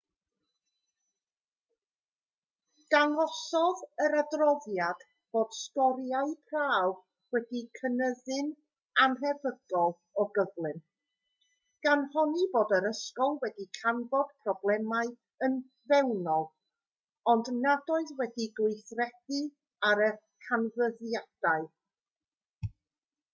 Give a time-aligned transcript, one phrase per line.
[2.93, 5.03] dangosodd yr adroddiad
[5.35, 8.49] fod sgoriau prawf wedi cynyddu'n
[9.05, 9.93] annhebygol
[10.23, 10.79] o gyflym
[11.89, 15.13] gan honni bod yr ysgol wedi canfod problemau
[15.49, 15.59] yn
[15.93, 16.47] fewnol
[17.35, 19.43] ond nad oedd wedi gweithredu
[19.91, 20.09] ar y
[20.49, 21.71] canfyddiadau